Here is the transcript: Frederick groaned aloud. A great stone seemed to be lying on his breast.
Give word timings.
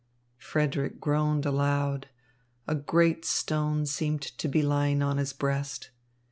Frederick 0.39 0.99
groaned 0.99 1.45
aloud. 1.45 2.07
A 2.67 2.73
great 2.73 3.23
stone 3.23 3.85
seemed 3.85 4.23
to 4.23 4.47
be 4.47 4.63
lying 4.63 5.03
on 5.03 5.17
his 5.17 5.31
breast. 5.31 5.91